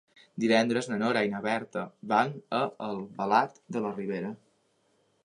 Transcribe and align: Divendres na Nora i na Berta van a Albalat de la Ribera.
Divendres 0.43 0.87
na 0.91 0.97
Nora 1.01 1.21
i 1.27 1.29
na 1.33 1.41
Berta 1.47 1.83
van 2.13 2.33
a 2.63 2.63
Albalat 2.87 3.61
de 3.77 3.85
la 3.85 3.93
Ribera. 3.99 4.33